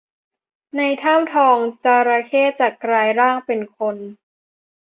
[0.77, 4.19] ในถ้ำทองจระเข้ จะกลายร่างเป็นคนได้